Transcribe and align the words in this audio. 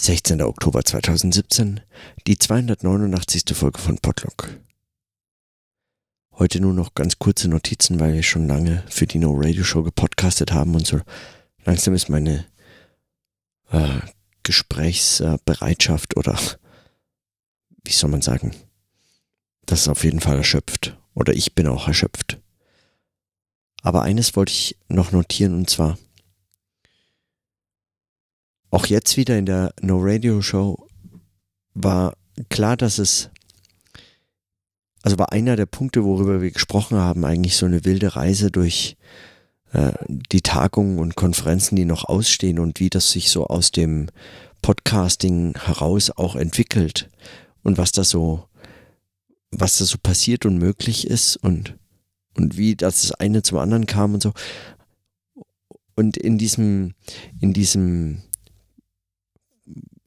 16. 0.00 0.40
Oktober 0.42 0.84
2017, 0.84 1.80
die 2.26 2.38
289. 2.38 3.42
Folge 3.52 3.80
von 3.80 3.98
Podlock. 3.98 4.48
Heute 6.32 6.60
nur 6.60 6.72
noch 6.72 6.94
ganz 6.94 7.18
kurze 7.18 7.48
Notizen, 7.48 7.98
weil 7.98 8.14
wir 8.14 8.22
schon 8.22 8.46
lange 8.46 8.84
für 8.88 9.08
die 9.08 9.18
No 9.18 9.34
Radio 9.36 9.64
Show 9.64 9.82
gepodcastet 9.82 10.52
haben 10.52 10.76
und 10.76 10.86
so 10.86 11.00
langsam 11.64 11.94
ist 11.94 12.08
meine 12.08 12.46
äh, 13.70 13.98
Gesprächsbereitschaft 14.44 16.16
oder 16.16 16.38
wie 17.84 17.92
soll 17.92 18.10
man 18.10 18.22
sagen, 18.22 18.54
das 19.66 19.80
ist 19.80 19.88
auf 19.88 20.04
jeden 20.04 20.20
Fall 20.20 20.36
erschöpft 20.36 20.96
oder 21.12 21.34
ich 21.34 21.56
bin 21.56 21.66
auch 21.66 21.88
erschöpft. 21.88 22.40
Aber 23.82 24.02
eines 24.02 24.36
wollte 24.36 24.52
ich 24.52 24.76
noch 24.88 25.10
notieren 25.10 25.54
und 25.54 25.68
zwar 25.68 25.98
auch 28.70 28.86
jetzt 28.86 29.16
wieder 29.16 29.38
in 29.38 29.46
der 29.46 29.72
No 29.80 29.98
Radio 30.00 30.42
Show 30.42 30.86
war 31.74 32.14
klar, 32.48 32.76
dass 32.76 32.98
es, 32.98 33.30
also 35.02 35.18
war 35.18 35.32
einer 35.32 35.56
der 35.56 35.66
Punkte, 35.66 36.04
worüber 36.04 36.42
wir 36.42 36.50
gesprochen 36.50 36.98
haben, 36.98 37.24
eigentlich 37.24 37.56
so 37.56 37.66
eine 37.66 37.84
wilde 37.84 38.16
Reise 38.16 38.50
durch 38.50 38.96
äh, 39.72 39.92
die 40.08 40.42
Tagungen 40.42 40.98
und 40.98 41.14
Konferenzen, 41.14 41.76
die 41.76 41.84
noch 41.84 42.04
ausstehen 42.04 42.58
und 42.58 42.80
wie 42.80 42.90
das 42.90 43.10
sich 43.10 43.30
so 43.30 43.46
aus 43.46 43.70
dem 43.70 44.08
Podcasting 44.62 45.56
heraus 45.58 46.10
auch 46.10 46.36
entwickelt 46.36 47.08
und 47.62 47.78
was 47.78 47.92
da 47.92 48.04
so, 48.04 48.44
was 49.50 49.78
da 49.78 49.84
so 49.84 49.96
passiert 50.02 50.46
und 50.46 50.58
möglich 50.58 51.06
ist 51.06 51.36
und, 51.36 51.76
und 52.36 52.56
wie 52.56 52.76
das 52.76 53.12
eine 53.12 53.42
zum 53.42 53.58
anderen 53.58 53.86
kam 53.86 54.14
und 54.14 54.22
so. 54.22 54.32
Und 55.94 56.16
in 56.16 56.38
diesem, 56.38 56.94
in 57.40 57.52
diesem 57.52 58.22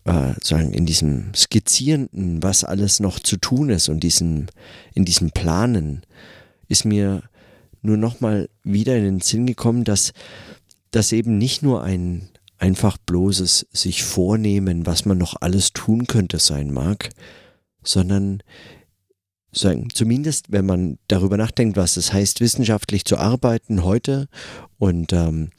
äh, 0.06 0.34
in 0.72 0.86
diesem 0.86 1.34
Skizzierenden, 1.36 2.44
was 2.44 2.64
alles 2.64 3.00
noch 3.00 3.20
zu 3.20 3.38
tun 3.38 3.70
ist 3.70 3.90
und 3.90 4.02
diesem, 4.02 4.48
in 4.94 5.06
diesem 5.06 5.32
Planen, 5.32 6.02
ist 6.68 6.86
mir 6.86 7.24
nur 7.82 7.98
nochmal 7.98 8.50
wieder 8.64 8.98
in 8.98 9.04
den 9.04 9.22
Sinn 9.22 9.46
gekommen, 9.46 9.84
dass 9.84 10.14
das 10.92 11.12
eben 11.12 11.38
nicht 11.38 11.64
nur 11.64 11.84
ein 11.84 12.30
einfach 12.58 12.98
bloßes 12.98 13.68
sich 13.72 14.04
vornehmen, 14.04 14.86
was 14.86 15.06
man 15.06 15.18
noch 15.18 15.36
alles 15.42 15.74
tun 15.74 16.06
könnte 16.06 16.38
sein 16.38 16.72
mag, 16.72 17.10
sondern 17.84 18.44
sagen, 19.52 19.90
zumindest 19.92 20.52
wenn 20.52 20.66
man 20.66 21.00
darüber 21.08 21.38
nachdenkt, 21.38 21.76
was 21.76 21.98
es 21.98 22.14
heißt, 22.14 22.40
wissenschaftlich 22.40 23.04
zu 23.04 23.18
arbeiten 23.18 23.84
heute 23.84 24.28
und 24.78 25.12
ähm, 25.12 25.50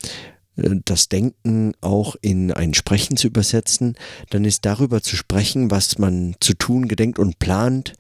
das 0.85 1.09
Denken 1.09 1.73
auch 1.81 2.17
in 2.21 2.53
ein 2.53 2.75
Sprechen 2.75 3.17
zu 3.17 3.29
übersetzen, 3.29 3.97
dann 4.31 4.45
ist 4.45 4.65
darüber 4.65 5.03
zu 5.03 5.17
sprechen, 5.17 5.71
was 5.71 5.99
man 5.99 6.37
zu 6.41 6.55
tun 6.55 6.89
gedenkt 6.89 7.19
und 7.19 7.39
plant, 7.39 7.95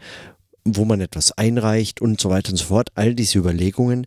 wo 0.65 0.85
man 0.85 1.01
etwas 1.01 1.33
einreicht 1.33 2.01
und 2.01 2.21
so 2.21 2.31
weiter 2.31 2.51
und 2.51 2.57
so 2.57 2.67
fort. 2.67 2.91
All 2.95 3.15
diese 3.15 3.39
Überlegungen 3.39 4.07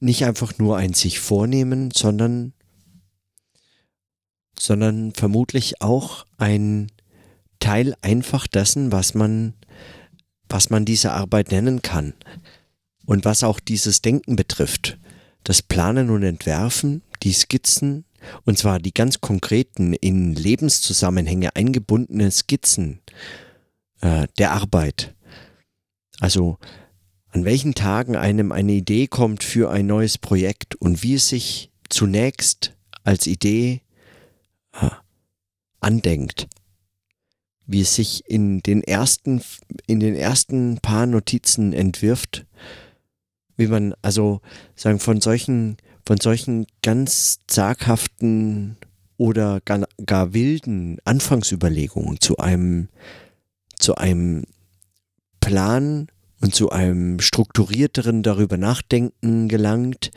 nicht 0.00 0.24
einfach 0.24 0.58
nur 0.58 0.76
ein 0.76 0.94
sich 0.94 1.20
vornehmen, 1.20 1.90
sondern, 1.94 2.52
sondern 4.58 5.12
vermutlich 5.12 5.80
auch 5.80 6.26
ein 6.38 6.88
Teil 7.60 7.94
einfach 8.02 8.46
dessen, 8.46 8.92
was 8.92 9.14
man, 9.14 9.54
was 10.48 10.70
man 10.70 10.84
diese 10.84 11.12
Arbeit 11.12 11.50
nennen 11.50 11.82
kann 11.82 12.14
und 13.06 13.24
was 13.24 13.42
auch 13.42 13.60
dieses 13.60 14.02
Denken 14.02 14.36
betrifft. 14.36 14.98
Das 15.44 15.62
Planen 15.62 16.10
und 16.10 16.24
Entwerfen 16.24 17.02
die 17.26 17.32
Skizzen, 17.32 18.04
und 18.44 18.56
zwar 18.56 18.78
die 18.78 18.94
ganz 18.94 19.20
konkreten, 19.20 19.94
in 19.94 20.32
Lebenszusammenhänge 20.32 21.56
eingebundene 21.56 22.30
Skizzen 22.30 23.00
äh, 24.00 24.28
der 24.38 24.52
Arbeit. 24.52 25.16
Also 26.20 26.58
an 27.30 27.44
welchen 27.44 27.74
Tagen 27.74 28.14
einem 28.14 28.52
eine 28.52 28.72
Idee 28.72 29.08
kommt 29.08 29.42
für 29.42 29.70
ein 29.70 29.86
neues 29.86 30.18
Projekt 30.18 30.76
und 30.76 31.02
wie 31.02 31.14
es 31.14 31.28
sich 31.28 31.72
zunächst 31.88 32.76
als 33.02 33.26
Idee 33.26 33.82
äh, 34.80 34.88
andenkt. 35.80 36.46
Wie 37.66 37.80
es 37.80 37.96
sich 37.96 38.22
in 38.30 38.60
den 38.60 38.84
ersten, 38.84 39.42
in 39.88 39.98
den 39.98 40.14
ersten 40.14 40.78
paar 40.78 41.06
Notizen 41.06 41.72
entwirft, 41.72 42.46
wie 43.56 43.66
man 43.66 43.94
also 44.00 44.40
sagen 44.76 45.00
von 45.00 45.20
solchen 45.20 45.76
von 46.06 46.20
solchen 46.20 46.66
ganz 46.82 47.40
zaghaften 47.48 48.76
oder 49.16 49.60
gar, 49.64 49.86
gar 50.04 50.32
wilden 50.32 50.98
Anfangsüberlegungen 51.04 52.20
zu 52.20 52.36
einem, 52.38 52.88
zu 53.78 53.96
einem 53.96 54.44
Plan 55.40 56.06
und 56.40 56.54
zu 56.54 56.70
einem 56.70 57.20
strukturierteren 57.20 58.22
darüber 58.22 58.56
nachdenken 58.56 59.48
gelangt 59.48 60.10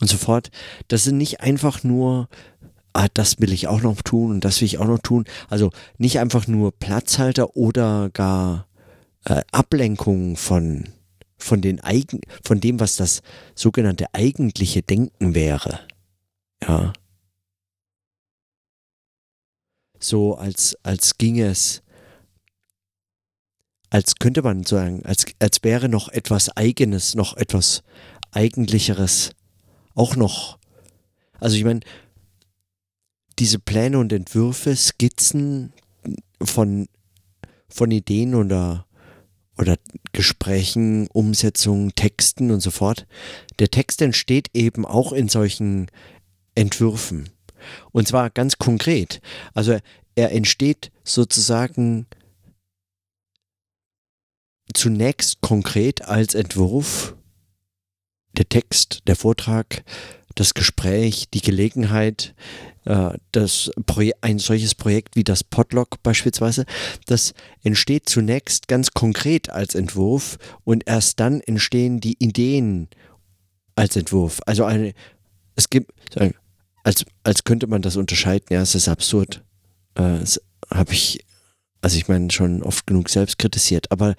und 0.00 0.08
so 0.08 0.16
fort. 0.16 0.50
Das 0.88 1.04
sind 1.04 1.18
nicht 1.18 1.40
einfach 1.40 1.84
nur, 1.84 2.28
ah, 2.92 3.08
das 3.12 3.40
will 3.40 3.52
ich 3.52 3.66
auch 3.66 3.82
noch 3.82 4.00
tun 4.02 4.30
und 4.30 4.44
das 4.44 4.60
will 4.60 4.66
ich 4.66 4.78
auch 4.78 4.86
noch 4.86 5.00
tun. 5.00 5.24
Also 5.48 5.70
nicht 5.98 6.20
einfach 6.20 6.46
nur 6.46 6.72
Platzhalter 6.72 7.56
oder 7.56 8.08
gar 8.10 8.66
äh, 9.24 9.42
Ablenkung 9.52 10.36
von 10.36 10.84
von, 11.38 11.60
den 11.60 11.80
eigen, 11.80 12.20
von 12.44 12.60
dem, 12.60 12.80
was 12.80 12.96
das 12.96 13.22
sogenannte 13.54 14.12
eigentliche 14.12 14.82
Denken 14.82 15.34
wäre. 15.34 15.80
Ja. 16.62 16.92
So 20.00 20.36
als, 20.36 20.76
als 20.82 21.18
ginge 21.18 21.46
es, 21.46 21.82
als 23.90 24.16
könnte 24.16 24.42
man 24.42 24.64
sagen, 24.64 25.04
als, 25.04 25.24
als 25.38 25.62
wäre 25.62 25.88
noch 25.88 26.08
etwas 26.08 26.50
Eigenes, 26.56 27.14
noch 27.14 27.36
etwas 27.36 27.82
Eigentlicheres 28.30 29.30
auch 29.94 30.14
noch. 30.14 30.58
Also 31.40 31.56
ich 31.56 31.64
meine, 31.64 31.80
diese 33.38 33.58
Pläne 33.58 33.98
und 33.98 34.12
Entwürfe, 34.12 34.74
Skizzen 34.76 35.72
von, 36.42 36.88
von 37.68 37.90
Ideen 37.90 38.34
oder 38.34 38.86
oder 39.58 39.76
Gesprächen, 40.12 41.08
Umsetzungen, 41.08 41.94
Texten 41.94 42.50
und 42.50 42.60
so 42.60 42.70
fort. 42.70 43.06
Der 43.58 43.70
Text 43.70 44.00
entsteht 44.02 44.50
eben 44.54 44.86
auch 44.86 45.12
in 45.12 45.28
solchen 45.28 45.90
Entwürfen. 46.54 47.30
Und 47.92 48.08
zwar 48.08 48.30
ganz 48.30 48.58
konkret. 48.58 49.20
Also 49.54 49.78
er 50.14 50.32
entsteht 50.32 50.90
sozusagen 51.04 52.06
zunächst 54.74 55.40
konkret 55.40 56.02
als 56.02 56.34
Entwurf. 56.34 57.16
Der 58.36 58.48
Text, 58.48 59.00
der 59.06 59.16
Vortrag, 59.16 59.82
das 60.38 60.54
Gespräch, 60.54 61.28
die 61.30 61.40
Gelegenheit, 61.40 62.34
äh, 62.84 63.10
das 63.32 63.70
ein 64.20 64.38
solches 64.38 64.74
Projekt 64.74 65.16
wie 65.16 65.24
das 65.24 65.42
Podlog 65.42 66.02
beispielsweise, 66.02 66.64
das 67.06 67.34
entsteht 67.62 68.08
zunächst 68.08 68.68
ganz 68.68 68.92
konkret 68.92 69.50
als 69.50 69.74
Entwurf 69.74 70.38
und 70.64 70.84
erst 70.86 71.18
dann 71.18 71.40
entstehen 71.40 72.00
die 72.00 72.16
Ideen 72.22 72.88
als 73.74 73.96
Entwurf. 73.96 74.40
Also 74.46 74.64
eine, 74.64 74.94
es 75.56 75.70
gibt, 75.70 75.90
als, 76.84 77.04
als 77.24 77.42
könnte 77.42 77.66
man 77.66 77.82
das 77.82 77.96
unterscheiden, 77.96 78.46
ja, 78.50 78.62
es 78.62 78.76
ist 78.76 78.88
absurd. 78.88 79.42
Äh, 79.96 80.20
das 80.20 80.40
habe 80.72 80.92
ich, 80.92 81.24
also 81.80 81.96
ich 81.96 82.06
meine, 82.06 82.30
schon 82.30 82.62
oft 82.62 82.86
genug 82.86 83.08
selbst 83.08 83.38
kritisiert, 83.38 83.90
aber 83.90 84.14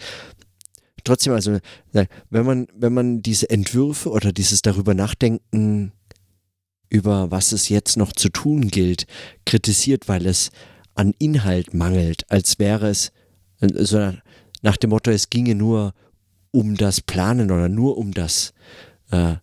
trotzdem, 1.06 1.32
also 1.32 1.60
wenn 1.94 2.46
man, 2.46 2.68
wenn 2.74 2.94
man 2.94 3.22
diese 3.22 3.50
Entwürfe 3.50 4.10
oder 4.10 4.34
dieses 4.34 4.62
darüber 4.62 4.94
nachdenken 4.94 5.94
über 6.90 7.32
was 7.32 7.52
es 7.52 7.70
jetzt 7.70 7.98
noch 7.98 8.14
zu 8.14 8.30
tun 8.30 8.68
gilt, 8.68 9.06
kritisiert, 9.46 10.08
weil 10.08 10.26
es 10.26 10.52
an 10.96 11.14
Inhalt 11.20 11.74
mangelt, 11.74 12.30
als 12.30 12.60
wäre 12.60 12.90
es 12.90 13.12
so 13.60 14.14
nach 14.62 14.78
dem 14.78 14.90
Motto, 14.90 15.12
es 15.12 15.30
ginge 15.30 15.56
nur 15.56 15.94
um 16.52 16.76
das 16.76 17.02
Planen 17.02 17.52
oder 17.52 17.70
nur 17.70 17.98
um 17.98 18.14
das 18.14 18.54
äh, 19.12 19.36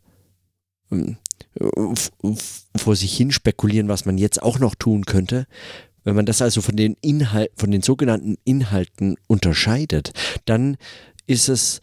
vor 2.77 2.97
sich 2.97 3.17
hin 3.17 3.33
spekulieren, 3.33 3.89
was 3.89 4.05
man 4.05 4.19
jetzt 4.19 4.43
auch 4.43 4.59
noch 4.59 4.75
tun 4.75 5.05
könnte. 5.05 5.47
Wenn 6.05 6.15
man 6.15 6.27
das 6.27 6.43
also 6.43 6.61
von 6.61 6.77
den 6.77 6.97
Inhalt, 7.01 7.51
von 7.57 7.71
den 7.71 7.83
sogenannten 7.83 8.37
Inhalten 8.45 9.17
unterscheidet, 9.27 10.13
dann 10.45 10.77
ist 11.27 11.49
es, 11.49 11.81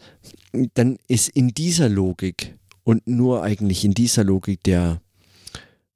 dann 0.75 0.97
ist 1.07 1.29
in 1.29 1.49
dieser 1.49 1.89
Logik 1.89 2.57
und 2.83 3.07
nur 3.07 3.43
eigentlich 3.43 3.83
in 3.83 3.93
dieser 3.93 4.23
Logik 4.23 4.63
der 4.63 5.01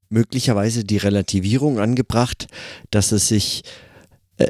möglicherweise 0.09 0.83
die 0.83 0.97
Relativierung 0.97 1.79
angebracht, 1.79 2.47
dass 2.91 3.11
es 3.11 3.27
sich, 3.27 3.63
äh, 4.37 4.49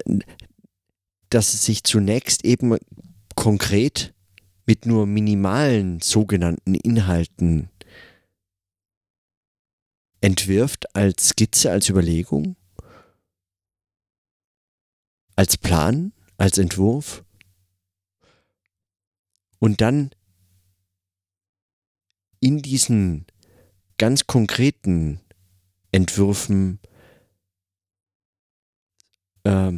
dass 1.30 1.54
es 1.54 1.66
sich 1.66 1.84
zunächst 1.84 2.46
eben 2.46 2.78
konkret 3.36 4.14
mit 4.66 4.86
nur 4.86 5.06
minimalen 5.06 6.02
sogenannten 6.02 6.76
Inhalten 6.76 7.70
entwirft 10.22 10.96
als 10.96 11.30
Skizze, 11.30 11.72
als 11.72 11.90
Überlegung 11.90 12.56
als 15.38 15.56
Plan, 15.56 16.12
als 16.38 16.58
Entwurf 16.58 17.24
und 19.60 19.80
dann 19.82 20.10
in 22.40 22.62
diesen 22.62 23.26
ganz 23.98 24.28
konkreten 24.28 25.22
Entwürfen, 25.92 26.80
äh, 29.44 29.74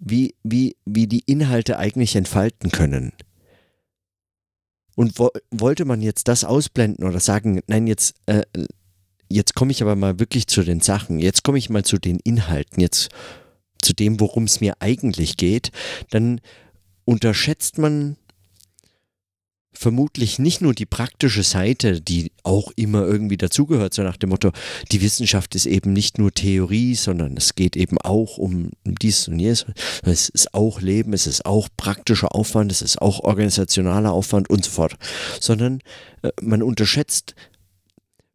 wie, 0.00 0.34
wie, 0.42 0.76
wie 0.84 1.06
die 1.06 1.22
Inhalte 1.26 1.78
eigentlich 1.78 2.16
entfalten 2.16 2.70
können. 2.70 3.12
Und 4.94 5.18
wo, 5.18 5.30
wollte 5.50 5.84
man 5.84 6.02
jetzt 6.02 6.28
das 6.28 6.44
ausblenden 6.44 7.06
oder 7.06 7.20
sagen, 7.20 7.60
nein, 7.66 7.86
jetzt, 7.86 8.16
äh, 8.26 8.42
jetzt 9.28 9.54
komme 9.54 9.70
ich 9.70 9.82
aber 9.82 9.94
mal 9.94 10.18
wirklich 10.18 10.48
zu 10.48 10.62
den 10.62 10.80
Sachen, 10.80 11.20
jetzt 11.20 11.44
komme 11.44 11.58
ich 11.58 11.70
mal 11.70 11.84
zu 11.84 11.98
den 11.98 12.18
Inhalten, 12.24 12.80
jetzt 12.80 13.08
zu 13.80 13.94
dem, 13.94 14.18
worum 14.18 14.44
es 14.44 14.60
mir 14.60 14.74
eigentlich 14.80 15.36
geht, 15.36 15.70
dann 16.10 16.40
unterschätzt 17.04 17.78
man 17.78 18.16
vermutlich 19.78 20.40
nicht 20.40 20.60
nur 20.60 20.74
die 20.74 20.86
praktische 20.86 21.44
Seite, 21.44 22.00
die 22.00 22.32
auch 22.42 22.72
immer 22.74 23.02
irgendwie 23.02 23.36
dazugehört, 23.36 23.94
so 23.94 24.02
nach 24.02 24.16
dem 24.16 24.30
Motto, 24.30 24.50
die 24.90 25.00
Wissenschaft 25.00 25.54
ist 25.54 25.66
eben 25.66 25.92
nicht 25.92 26.18
nur 26.18 26.32
Theorie, 26.32 26.96
sondern 26.96 27.36
es 27.36 27.54
geht 27.54 27.76
eben 27.76 27.96
auch 27.98 28.38
um 28.38 28.72
dies 28.84 29.28
und 29.28 29.38
jenes. 29.38 29.66
Es 30.02 30.30
ist 30.30 30.52
auch 30.52 30.80
Leben, 30.80 31.12
es 31.12 31.28
ist 31.28 31.46
auch 31.46 31.68
praktischer 31.76 32.34
Aufwand, 32.34 32.72
es 32.72 32.82
ist 32.82 33.00
auch 33.00 33.20
organisationaler 33.20 34.10
Aufwand 34.10 34.50
und 34.50 34.64
so 34.64 34.70
fort. 34.72 34.96
Sondern 35.38 35.80
äh, 36.22 36.32
man 36.42 36.64
unterschätzt 36.64 37.36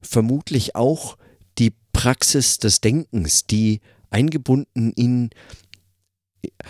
vermutlich 0.01 0.77
auch 0.77 1.17
die 1.59 1.73
Praxis 1.91 2.57
des 2.57 2.79
Denkens, 2.79 3.47
die 3.47 3.81
eingebunden 4.09 4.93
in, 4.93 5.29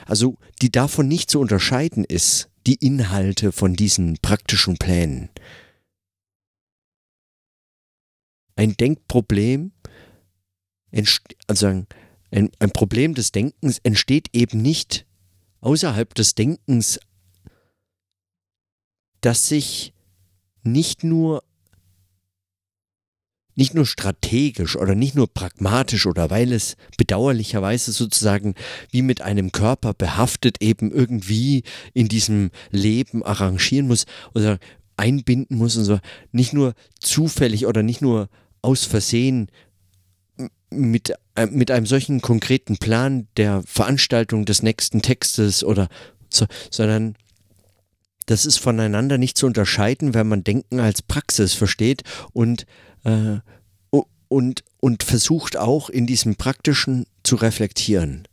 also 0.08 0.38
die 0.64 0.72
davon 0.72 1.08
nicht 1.08 1.30
zu 1.30 1.40
unterscheiden 1.40 2.06
ist 2.06 2.50
die 2.66 2.76
Inhalte 2.76 3.52
von 3.52 3.76
diesen 3.76 4.18
praktischen 4.20 4.78
Plänen. 4.78 5.30
Ein 8.56 8.78
Denkproblem, 8.78 9.72
also 11.48 11.68
ein, 11.68 11.88
ein 12.32 12.72
Problem 12.72 13.16
des 13.16 13.32
Denkens 13.32 13.80
entsteht 13.80 14.30
eben 14.34 14.62
nicht 14.62 15.06
außerhalb 15.62 16.14
des 16.14 16.36
Denkens, 16.36 17.00
das 19.22 19.48
sich 19.48 19.94
nicht 20.64 21.04
nur 21.04 21.44
nicht 23.56 23.74
nur 23.74 23.86
strategisch 23.86 24.76
oder 24.76 24.96
nicht 24.96 25.16
nur 25.16 25.32
pragmatisch 25.32 26.06
oder 26.06 26.30
weil 26.30 26.52
es 26.52 26.76
bedauerlicherweise 26.98 27.92
sozusagen 27.92 28.56
wie 28.92 29.02
mit 29.02 29.22
einem 29.22 29.52
Körper 29.52 29.94
behaftet 29.94 30.62
eben 30.62 30.92
irgendwie 30.92 31.64
in 31.94 32.08
diesem 32.08 32.52
Leben 32.72 33.24
arrangieren 33.24 33.88
muss 33.88 34.06
oder 34.34 34.60
einbinden 34.98 35.58
muss 35.58 35.76
und 35.78 35.86
so, 35.86 36.00
nicht 36.32 36.54
nur 36.54 36.74
zufällig 37.00 37.66
oder 37.66 37.84
nicht 37.84 38.02
nur 38.02 38.30
aus 38.62 38.86
Versehen 38.86 39.48
mit, 40.70 41.14
äh, 41.36 41.48
mit 41.48 41.72
einem 41.72 41.86
solchen 41.86 42.22
konkreten 42.22 42.78
Plan 42.78 43.28
der 43.38 43.64
Veranstaltung 43.66 44.46
des 44.46 44.64
nächsten 44.64 45.02
Textes 45.02 45.64
oder 45.64 45.88
so, 46.30 46.46
sondern 46.70 47.16
das 48.26 48.46
ist 48.46 48.58
voneinander 48.58 49.18
nicht 49.18 49.38
zu 49.38 49.46
unterscheiden, 49.46 50.14
wenn 50.14 50.28
man 50.28 50.44
Denken 50.44 50.80
als 50.80 51.02
Praxis 51.02 51.54
versteht 51.54 52.04
und 52.32 52.66
äh, 53.04 53.40
und, 54.28 54.64
und 54.80 55.04
versucht 55.04 55.58
auch 55.58 55.90
in 55.90 56.08
diesem 56.08 56.36
Praktischen 56.36 57.06
zu 57.22 57.36
reflektieren. 57.36 58.28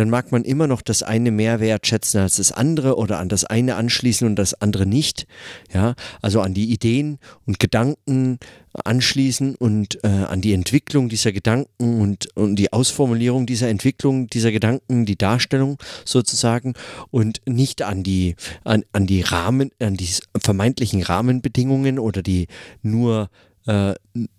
Dann 0.00 0.08
mag 0.08 0.32
man 0.32 0.44
immer 0.44 0.66
noch 0.66 0.80
das 0.80 1.02
eine 1.02 1.30
mehr 1.30 1.60
wertschätzen 1.60 2.22
als 2.22 2.36
das 2.36 2.52
andere 2.52 2.96
oder 2.96 3.18
an 3.18 3.28
das 3.28 3.44
eine 3.44 3.76
anschließen 3.76 4.26
und 4.26 4.36
das 4.36 4.54
andere 4.54 4.86
nicht. 4.86 5.26
Ja, 5.74 5.94
also 6.22 6.40
an 6.40 6.54
die 6.54 6.72
Ideen 6.72 7.18
und 7.44 7.60
Gedanken 7.60 8.38
anschließen 8.72 9.56
und 9.56 10.02
äh, 10.02 10.08
an 10.08 10.40
die 10.40 10.54
Entwicklung 10.54 11.10
dieser 11.10 11.32
Gedanken 11.32 12.00
und, 12.00 12.34
und 12.34 12.56
die 12.56 12.72
Ausformulierung 12.72 13.44
dieser 13.44 13.68
Entwicklung 13.68 14.28
dieser 14.28 14.52
Gedanken, 14.52 15.04
die 15.04 15.18
Darstellung 15.18 15.76
sozusagen 16.06 16.72
und 17.10 17.42
nicht 17.44 17.82
an 17.82 18.02
die, 18.02 18.36
an, 18.64 18.84
an 18.94 19.06
die 19.06 19.20
Rahmen, 19.20 19.70
an 19.80 19.98
die 19.98 20.08
vermeintlichen 20.42 21.02
Rahmenbedingungen 21.02 21.98
oder 21.98 22.22
die 22.22 22.46
nur, 22.80 23.28
äh, 23.66 23.92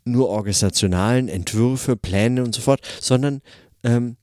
nur 0.06 0.30
organisationalen 0.30 1.30
Entwürfe, 1.30 1.98
Pläne 1.98 2.44
und 2.44 2.56
so 2.56 2.62
fort, 2.62 2.82
sondern 3.00 3.42
ähm, 3.84 4.18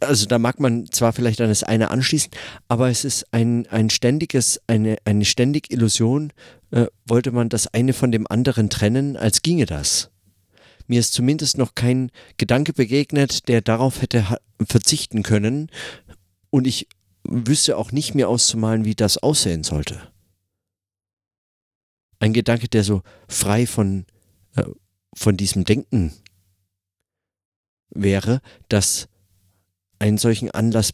also 0.00 0.26
da 0.26 0.38
mag 0.38 0.60
man 0.60 0.86
zwar 0.90 1.12
vielleicht 1.12 1.40
an 1.40 1.48
das 1.48 1.62
eine 1.62 1.90
anschließen, 1.90 2.30
aber 2.68 2.90
es 2.90 3.04
ist 3.04 3.26
ein, 3.32 3.66
ein 3.68 3.90
ständiges, 3.90 4.60
eine, 4.66 4.96
eine 5.04 5.24
ständige 5.24 5.72
Illusion 5.72 6.32
äh, 6.70 6.86
wollte 7.06 7.32
man 7.32 7.48
das 7.48 7.66
eine 7.68 7.92
von 7.92 8.12
dem 8.12 8.26
anderen 8.28 8.70
trennen, 8.70 9.16
als 9.16 9.42
ginge 9.42 9.66
das. 9.66 10.10
Mir 10.86 11.00
ist 11.00 11.12
zumindest 11.12 11.58
noch 11.58 11.74
kein 11.74 12.10
Gedanke 12.36 12.72
begegnet, 12.72 13.48
der 13.48 13.60
darauf 13.60 14.02
hätte 14.02 14.38
verzichten 14.66 15.22
können 15.22 15.70
und 16.50 16.66
ich 16.66 16.88
wüsste 17.22 17.76
auch 17.76 17.92
nicht 17.92 18.14
mehr 18.14 18.28
auszumalen, 18.28 18.84
wie 18.84 18.94
das 18.94 19.18
aussehen 19.18 19.62
sollte. 19.62 20.00
Ein 22.18 22.32
Gedanke, 22.32 22.68
der 22.68 22.84
so 22.84 23.02
frei 23.28 23.66
von, 23.66 24.04
äh, 24.56 24.64
von 25.14 25.36
diesem 25.36 25.64
Denken 25.64 26.12
wäre, 27.90 28.40
dass 28.68 29.08
einen 30.00 30.18
solchen 30.18 30.50
Anlass 30.50 30.90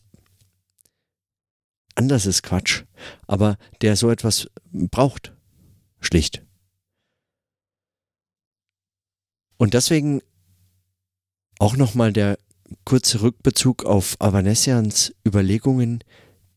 Anlass 1.95 2.27
ist 2.27 2.43
Quatsch, 2.43 2.85
aber 3.27 3.57
der 3.81 3.97
so 3.97 4.11
etwas 4.11 4.49
braucht. 4.71 5.33
Schlicht. 5.99 6.43
Und 9.57 9.73
deswegen 9.73 10.21
auch 11.59 11.77
nochmal 11.77 12.13
der 12.13 12.39
kurze 12.85 13.23
Rückbezug 13.23 13.87
auf 13.87 14.17
Avanesians 14.19 15.15
Überlegungen, 15.27 16.05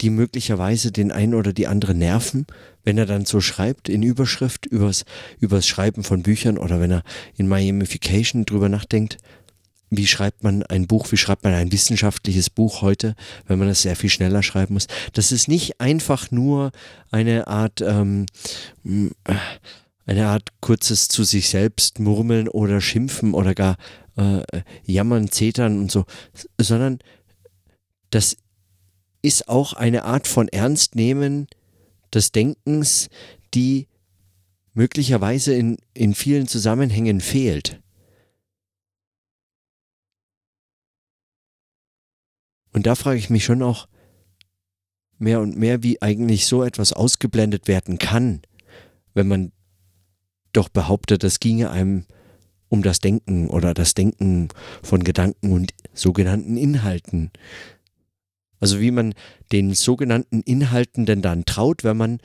die 0.02 0.10
möglicherweise 0.10 0.92
den 0.92 1.12
einen 1.12 1.34
oder 1.34 1.54
die 1.54 1.68
andere 1.68 1.94
nerven, 1.94 2.46
wenn 2.84 2.98
er 2.98 3.06
dann 3.06 3.26
so 3.26 3.40
schreibt 3.40 3.90
in 3.90 4.04
Überschrift 4.04 4.66
übers, 4.66 5.06
übers 5.40 5.68
Schreiben 5.68 6.04
von 6.04 6.24
Büchern 6.24 6.58
oder 6.58 6.82
wenn 6.82 6.92
er 6.92 7.04
in 7.38 7.48
Miamification 7.48 8.46
drüber 8.46 8.70
nachdenkt, 8.70 9.18
wie 9.90 10.08
schreibt 10.08 10.44
man 10.44 10.64
ein 10.64 10.88
Buch, 10.88 11.12
wie 11.12 11.18
schreibt 11.18 11.44
man 11.44 11.54
ein 11.54 11.72
wissenschaftliches 11.72 12.50
Buch 12.50 12.82
heute, 12.82 13.16
wenn 13.48 13.60
man 13.60 13.70
es 13.70 13.82
sehr 13.82 13.96
viel 13.96 14.10
schneller 14.10 14.44
schreiben 14.44 14.74
muss. 14.74 14.88
Das 15.14 15.32
ist 15.32 15.48
nicht 15.48 15.82
einfach 15.82 16.32
nur 16.32 16.72
eine 17.12 17.48
Art, 17.48 17.82
ähm, 17.82 18.26
äh, 18.86 19.36
eine 20.06 20.28
Art 20.28 20.50
kurzes 20.62 21.08
zu 21.08 21.24
sich 21.24 21.50
selbst 21.50 22.00
murmeln 22.00 22.48
oder 22.48 22.82
schimpfen 22.82 23.34
oder 23.34 23.56
gar 23.56 23.78
äh, 24.16 24.42
jammern, 24.84 25.32
zetern 25.32 25.80
und 25.80 25.92
so, 25.92 26.06
sondern 26.60 27.00
das 28.12 28.38
ist 29.22 29.50
auch 29.50 29.74
eine 29.74 30.04
Art 30.06 30.28
von 30.28 30.48
Ernstnehmen 30.48 31.48
des 32.14 32.32
Denkens, 32.32 33.10
die 33.54 33.88
möglicherweise 34.74 35.54
in, 35.54 35.78
in 35.94 36.14
vielen 36.14 36.48
Zusammenhängen 36.48 37.22
fehlt. 37.22 37.82
Und 42.74 42.86
da 42.86 42.96
frage 42.96 43.18
ich 43.18 43.30
mich 43.30 43.44
schon 43.44 43.62
auch 43.64 43.88
mehr 45.18 45.42
und 45.42 45.58
mehr, 45.58 45.84
wie 45.84 46.02
eigentlich 46.02 46.46
so 46.46 46.64
etwas 46.64 46.94
ausgeblendet 46.94 47.68
werden 47.68 47.98
kann, 47.98 48.42
wenn 49.14 49.28
man 49.28 49.52
doch 50.54 50.70
behauptet, 50.70 51.24
es 51.24 51.40
ginge 51.40 51.70
einem 51.70 52.06
um 52.70 52.84
das 52.84 53.00
Denken 53.00 53.48
oder 53.50 53.74
das 53.74 53.96
Denken 53.96 54.50
von 54.84 55.04
Gedanken 55.04 55.52
und 55.52 55.74
sogenannten 55.94 56.56
Inhalten. 56.56 57.32
Also 58.60 58.80
wie 58.80 58.92
man 58.92 59.14
den 59.52 59.74
sogenannten 59.74 60.42
Inhalten 60.42 61.06
denn 61.06 61.22
dann 61.22 61.46
traut, 61.46 61.84
wenn 61.84 61.98
man 61.98 62.20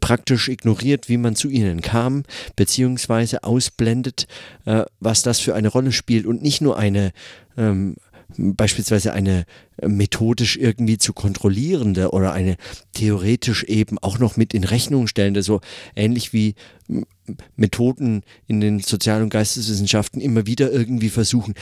praktisch 0.00 0.48
ignoriert, 0.48 1.08
wie 1.08 1.16
man 1.16 1.34
zu 1.34 1.48
ihnen 1.48 1.80
kam, 1.80 2.24
beziehungsweise 2.56 3.42
ausblendet, 3.42 4.26
äh, 4.66 4.84
was 5.00 5.22
das 5.22 5.40
für 5.40 5.54
eine 5.54 5.68
Rolle 5.68 5.92
spielt 5.92 6.26
und 6.26 6.42
nicht 6.42 6.60
nur 6.60 6.78
eine 6.78 7.12
ähm, 7.56 7.96
beispielsweise 8.36 9.12
eine 9.12 9.44
methodisch 9.80 10.56
irgendwie 10.56 10.98
zu 10.98 11.12
kontrollierende 11.12 12.10
oder 12.10 12.32
eine 12.32 12.56
theoretisch 12.92 13.64
eben 13.64 13.98
auch 13.98 14.18
noch 14.18 14.36
mit 14.36 14.54
in 14.54 14.64
Rechnung 14.64 15.06
stellende, 15.06 15.42
so 15.42 15.60
ähnlich 15.96 16.32
wie 16.32 16.54
Methoden 17.56 18.22
in 18.46 18.60
den 18.60 18.80
Sozial- 18.80 19.22
und 19.22 19.30
Geisteswissenschaften 19.30 20.20
immer 20.20 20.46
wieder 20.46 20.70
irgendwie 20.70 21.10
versuchen, 21.10 21.54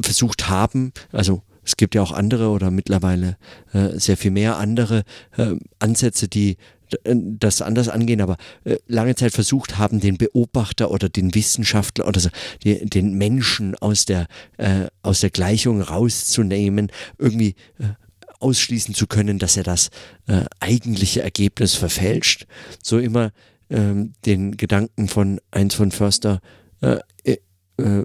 versucht 0.00 0.48
haben, 0.48 0.92
also 1.12 1.42
es 1.66 1.76
gibt 1.76 1.96
ja 1.96 2.02
auch 2.02 2.12
andere 2.12 2.50
oder 2.50 2.70
mittlerweile 2.70 3.36
äh, 3.72 3.98
sehr 3.98 4.16
viel 4.16 4.30
mehr 4.30 4.56
andere 4.56 5.02
äh, 5.36 5.56
Ansätze, 5.80 6.28
die 6.28 6.58
das 7.04 7.62
anders 7.62 7.88
angehen, 7.88 8.20
aber 8.20 8.36
äh, 8.64 8.76
lange 8.86 9.14
Zeit 9.14 9.32
versucht 9.32 9.78
haben, 9.78 10.00
den 10.00 10.18
Beobachter 10.18 10.90
oder 10.90 11.08
den 11.08 11.34
Wissenschaftler 11.34 12.06
oder 12.06 12.20
so, 12.20 12.30
den 12.64 13.14
Menschen 13.14 13.74
aus 13.76 14.04
der, 14.04 14.26
äh, 14.56 14.86
aus 15.02 15.20
der 15.20 15.30
Gleichung 15.30 15.80
rauszunehmen, 15.80 16.90
irgendwie 17.18 17.54
äh, 17.78 17.94
ausschließen 18.40 18.94
zu 18.94 19.06
können, 19.06 19.38
dass 19.38 19.56
er 19.56 19.62
das 19.62 19.90
äh, 20.26 20.44
eigentliche 20.60 21.22
Ergebnis 21.22 21.74
verfälscht. 21.74 22.46
So 22.82 22.98
immer 22.98 23.32
ähm, 23.70 24.12
den 24.24 24.56
Gedanken 24.56 25.08
von 25.08 25.40
Heinz 25.54 25.74
von 25.74 25.90
Förster 25.90 26.40
äh, 26.80 26.98
äh, 27.78 28.04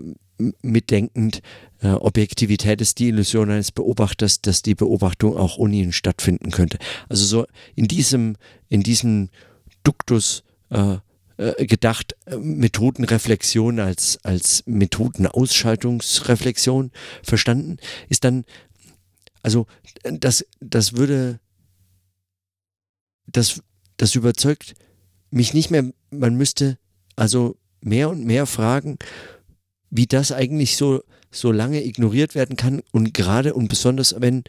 mitdenkend, 0.62 1.42
äh, 1.82 1.90
Objektivität 1.90 2.82
ist 2.82 3.00
die 3.00 3.08
Illusion 3.10 3.50
eines 3.50 3.72
Beobachters, 3.72 4.42
dass 4.42 4.62
die 4.62 4.76
Beobachtung 4.76 5.38
auch 5.38 5.58
ohne 5.58 5.78
ihn 5.78 5.94
stattfinden 5.94 6.52
könnte. 6.52 6.78
Also 7.10 7.26
so 7.26 7.48
in 7.76 7.88
diesem, 7.88 8.36
in 8.70 8.84
diesem 8.84 9.30
Duktus 9.84 10.44
äh, 10.70 10.98
äh, 11.38 11.66
gedacht, 11.66 12.16
äh, 12.26 12.36
Methodenreflexion 12.38 13.80
als, 13.80 14.20
als 14.24 14.62
Methodenausschaltungsreflexion 14.68 16.92
verstanden, 17.24 17.78
ist 18.10 18.24
dann, 18.24 18.46
also 19.42 19.66
das, 20.04 20.46
das 20.60 20.98
würde, 20.98 21.40
das, 23.26 23.64
das 23.98 24.14
überzeugt 24.14 24.76
mich 25.32 25.56
nicht 25.56 25.72
mehr, 25.72 25.92
man 26.12 26.36
müsste 26.36 26.78
also 27.16 27.58
mehr 27.82 28.10
und 28.10 28.26
mehr 28.26 28.46
fragen, 28.46 28.98
wie 29.92 30.08
das 30.08 30.32
eigentlich 30.32 30.78
so, 30.78 31.04
so 31.30 31.52
lange 31.52 31.86
ignoriert 31.86 32.34
werden 32.34 32.56
kann 32.56 32.82
und 32.92 33.14
gerade 33.14 33.54
und 33.54 33.68
besonders, 33.68 34.16
wenn, 34.18 34.44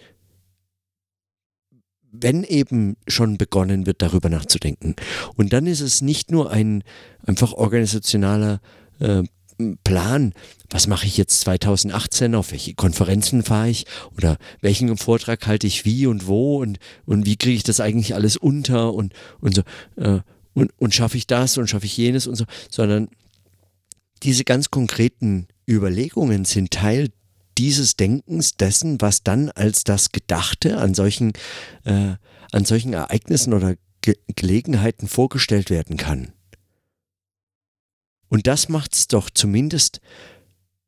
wenn 2.10 2.44
eben 2.44 2.96
schon 3.06 3.36
begonnen 3.36 3.84
wird, 3.84 4.00
darüber 4.00 4.28
nachzudenken. 4.28 4.94
Und 5.36 5.52
dann 5.52 5.66
ist 5.66 5.80
es 5.80 6.00
nicht 6.00 6.30
nur 6.30 6.50
ein 6.50 6.84
einfach 7.26 7.52
organisationaler 7.52 8.60
äh, 9.00 9.24
Plan, 9.84 10.32
was 10.70 10.86
mache 10.86 11.06
ich 11.06 11.16
jetzt 11.16 11.40
2018, 11.40 12.34
auf 12.34 12.52
welche 12.52 12.74
Konferenzen 12.74 13.42
fahre 13.42 13.68
ich 13.68 13.86
oder 14.16 14.38
welchen 14.60 14.96
Vortrag 14.96 15.46
halte 15.46 15.66
ich 15.66 15.84
wie 15.84 16.06
und 16.06 16.26
wo 16.26 16.60
und, 16.60 16.78
und 17.04 17.26
wie 17.26 17.36
kriege 17.36 17.56
ich 17.56 17.62
das 17.62 17.80
eigentlich 17.80 18.14
alles 18.14 18.36
unter 18.36 18.94
und, 18.94 19.12
und 19.40 19.54
so 19.54 19.62
äh, 19.96 20.20
und, 20.54 20.72
und 20.78 20.94
schaffe 20.94 21.16
ich 21.16 21.26
das 21.26 21.58
und 21.58 21.68
schaffe 21.68 21.86
ich 21.86 21.96
jenes 21.96 22.26
und 22.26 22.34
so, 22.34 22.44
sondern 22.70 23.08
diese 24.22 24.44
ganz 24.44 24.70
konkreten 24.70 25.48
Überlegungen 25.68 26.44
sind 26.44 26.70
Teil 26.70 27.10
dieses 27.58 27.96
Denkens, 27.96 28.56
dessen, 28.56 29.00
was 29.00 29.22
dann 29.22 29.50
als 29.50 29.84
das 29.84 30.12
Gedachte 30.12 30.78
an 30.78 30.94
solchen, 30.94 31.32
äh, 31.84 32.14
an 32.52 32.64
solchen 32.64 32.92
Ereignissen 32.92 33.52
oder 33.52 33.76
Ge 34.00 34.16
Gelegenheiten 34.34 35.06
vorgestellt 35.06 35.70
werden 35.70 35.96
kann. 35.96 36.32
Und 38.28 38.46
das 38.46 38.68
macht 38.68 38.94
es 38.94 39.06
doch 39.06 39.30
zumindest 39.30 40.00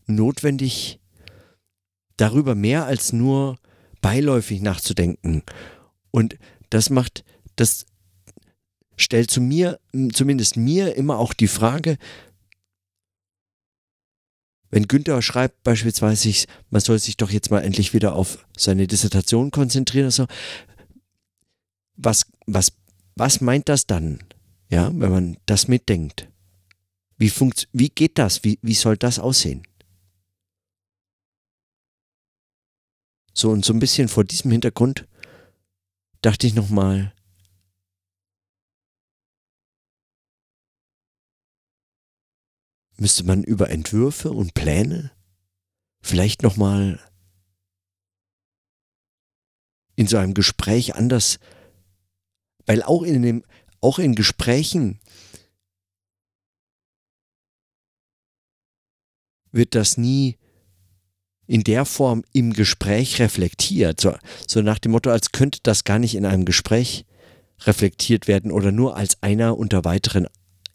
notwendig, 0.07 0.99
darüber 2.17 2.55
mehr 2.55 2.87
als 2.87 3.13
nur 3.13 3.59
beiläufig 4.01 4.63
nachzudenken. 4.63 5.43
Und 6.11 6.39
das 6.71 6.91
macht, 6.91 7.25
das 7.57 7.87
stellt 8.97 9.31
zu 9.31 9.41
mir, 9.41 9.79
zumindest 10.13 10.57
mir 10.57 10.97
immer 10.97 11.19
auch 11.19 11.35
die 11.35 11.49
Frage, 11.49 11.99
wenn 14.75 14.89
Günther 14.89 15.23
schreibt 15.23 15.63
beispielsweise, 15.63 16.49
man 16.71 16.81
soll 16.81 16.99
sich 16.99 17.17
doch 17.17 17.31
jetzt 17.31 17.53
mal 17.53 17.61
endlich 17.61 17.95
wieder 17.95 18.17
auf 18.17 18.45
seine 18.57 18.89
Dissertation 18.89 19.53
konzentrieren, 19.53 20.07
also, 20.07 20.27
was, 21.95 22.27
was, 22.47 22.73
was 23.15 23.41
meint 23.41 23.69
das 23.69 23.87
dann, 23.87 24.19
ja, 24.69 24.91
wenn 24.93 25.13
man 25.13 25.37
das 25.47 25.69
mitdenkt? 25.69 26.29
Wie, 27.17 27.31
funkt, 27.31 27.69
wie 27.73 27.89
geht 27.89 28.19
das? 28.19 28.43
Wie, 28.43 28.59
wie 28.63 28.75
soll 28.75 28.97
das 28.97 29.21
aussehen? 29.21 29.63
So 33.33 33.51
und 33.51 33.65
so 33.65 33.73
ein 33.73 33.79
bisschen 33.79 34.09
vor 34.09 34.25
diesem 34.25 34.51
Hintergrund 34.51 35.07
dachte 36.21 36.49
ich 36.49 36.55
nochmal, 36.55 37.15
müsste 43.05 43.25
man 43.25 43.45
über 43.45 43.69
Entwürfe 43.69 44.31
und 44.31 44.55
Pläne 44.55 45.11
vielleicht 46.01 46.43
nochmal 46.43 46.99
in 49.95 50.07
so 50.07 50.17
einem 50.17 50.33
Gespräch 50.33 50.95
anders, 50.95 51.39
weil 52.65 52.83
auch 52.83 53.03
in 53.03 53.21
dem, 53.21 53.45
auch 53.83 53.99
in 53.99 54.15
Gesprächen 54.15 55.01
wird 59.53 59.75
das 59.75 59.99
nie 59.99 60.39
in 61.47 61.63
der 61.63 61.85
Form 61.85 62.25
im 62.33 62.55
Gespräch 62.55 63.21
reflektiert, 63.21 64.01
so, 64.01 64.17
so 64.49 64.63
nach 64.63 64.79
dem 64.79 64.93
Motto, 64.93 65.11
als 65.11 65.31
könnte 65.31 65.59
das 65.63 65.85
gar 65.85 65.99
nicht 65.99 66.15
in 66.15 66.25
einem 66.25 66.47
Gespräch 66.47 67.05
reflektiert 67.65 68.29
werden 68.29 68.51
oder 68.51 68.73
nur 68.73 68.97
als 68.97 69.23
einer 69.23 69.59
unter 69.59 69.85
weiteren 69.85 70.27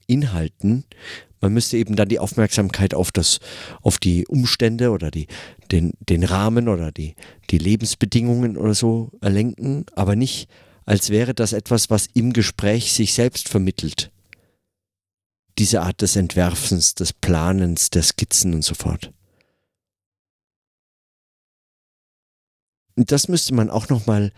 Inhalten, 0.06 0.86
man 1.42 1.54
müsste 1.54 1.78
eben 1.78 1.96
dann 1.96 2.10
die 2.10 2.20
Aufmerksamkeit 2.20 2.94
auf 2.94 3.12
das, 3.12 3.40
auf 3.82 3.98
die 3.98 4.28
Umstände 4.28 4.92
oder 4.92 5.12
die, 5.12 5.28
den, 5.72 5.94
den 6.00 6.24
Rahmen 6.24 6.68
oder 6.68 6.92
die, 6.92 7.16
die 7.50 7.58
Lebensbedingungen 7.58 8.58
oder 8.58 8.74
so 8.74 9.12
erlenken, 9.22 9.86
aber 9.96 10.16
nicht, 10.16 10.50
als 10.86 11.10
wäre 11.10 11.34
das 11.34 11.54
etwas, 11.54 11.90
was 11.90 12.08
im 12.14 12.34
Gespräch 12.34 12.94
sich 12.94 13.14
selbst 13.14 13.48
vermittelt. 13.48 14.12
Diese 15.58 15.82
Art 15.82 16.02
des 16.02 16.16
Entwerfens, 16.16 16.96
des 16.96 17.14
Planens, 17.14 17.90
der 17.90 18.04
Skizzen 18.04 18.54
und 18.54 18.64
so 18.64 18.76
fort. 18.76 19.12
Und 22.96 23.12
das 23.12 23.28
müsste 23.30 23.54
man 23.54 23.70
auch 23.70 23.88
nochmal 23.88 24.34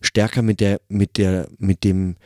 stärker 0.00 0.42
mit 0.42 0.60
der, 0.60 0.80
mit 0.88 1.16
der, 1.16 1.48
mit 1.58 1.82
dem, 1.82 2.16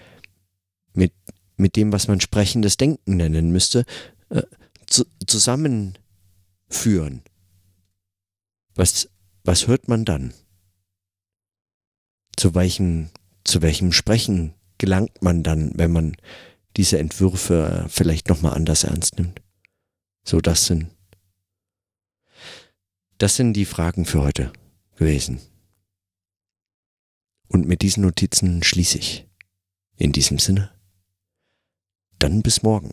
mit, 0.93 1.13
mit 1.59 1.77
dem, 1.77 1.93
was 1.93 2.09
man 2.09 2.21
sprechendes 2.21 2.79
Denken 2.79 3.17
nennen 3.17 3.51
müsste, 3.51 3.85
äh, 4.31 4.43
zu, 4.87 5.05
zusammenführen. 5.27 7.23
Was, 8.75 9.11
was 9.45 9.67
hört 9.67 9.89
man 9.89 10.05
dann? 10.05 10.33
Zu 12.37 12.55
welchem, 12.55 13.11
zu 13.45 13.61
welchem 13.61 13.93
Sprechen 13.93 14.55
gelangt 14.79 15.21
man 15.21 15.43
dann, 15.43 15.73
wenn 15.75 15.91
man 15.91 16.17
diese 16.77 16.99
Entwürfe 16.99 17.87
vielleicht 17.89 18.29
nochmal 18.29 18.55
anders 18.55 18.85
ernst 18.85 19.19
nimmt? 19.19 19.43
So, 20.25 20.41
das 20.41 20.67
sind, 20.67 20.89
das 23.19 23.35
sind 23.35 23.55
die 23.55 23.65
Fragen 23.65 24.05
für 24.05 24.23
heute 24.23 24.53
gewesen. 24.97 25.41
Und 27.49 27.67
mit 27.67 27.83
diesen 27.83 28.03
Notizen 28.03 28.63
schließe 28.63 28.99
ich. 28.99 29.27
In 29.97 30.13
diesem 30.13 30.39
Sinne. 30.39 30.71
Dann 32.19 32.43
bis 32.43 32.63
morgen. 32.63 32.91